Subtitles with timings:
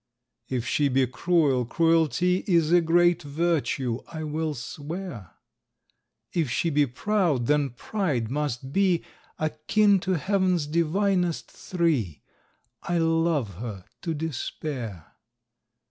[0.57, 5.33] _If she be cruel, cruelty Is a great virtue, I will swear;
[6.33, 9.03] If she be proud then pride must be
[9.37, 12.23] Akin to Heaven's divinest three
[12.83, 15.05] _I love her to despair.